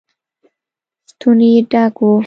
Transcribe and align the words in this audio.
ستونی 1.09 1.49
يې 1.55 1.61
ډک 1.71 1.95
و. 2.01 2.11